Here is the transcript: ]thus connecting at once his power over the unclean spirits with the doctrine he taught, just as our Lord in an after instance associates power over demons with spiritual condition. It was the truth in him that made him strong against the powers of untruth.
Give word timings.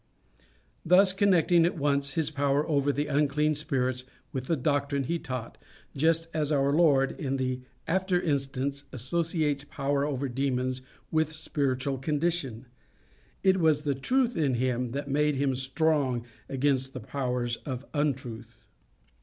]thus 0.83 1.13
connecting 1.13 1.63
at 1.63 1.77
once 1.77 2.13
his 2.15 2.31
power 2.31 2.67
over 2.67 2.91
the 2.91 3.05
unclean 3.05 3.53
spirits 3.53 4.03
with 4.33 4.47
the 4.47 4.55
doctrine 4.55 5.03
he 5.03 5.19
taught, 5.19 5.59
just 5.95 6.27
as 6.33 6.51
our 6.51 6.73
Lord 6.73 7.11
in 7.19 7.39
an 7.39 7.63
after 7.87 8.19
instance 8.19 8.85
associates 8.91 9.63
power 9.69 10.03
over 10.03 10.27
demons 10.27 10.81
with 11.11 11.31
spiritual 11.31 11.99
condition. 11.99 12.65
It 13.43 13.59
was 13.59 13.83
the 13.83 13.93
truth 13.93 14.35
in 14.35 14.55
him 14.55 14.89
that 14.93 15.07
made 15.07 15.35
him 15.35 15.53
strong 15.53 16.25
against 16.49 16.93
the 16.93 16.99
powers 16.99 17.57
of 17.57 17.85
untruth. 17.93 18.65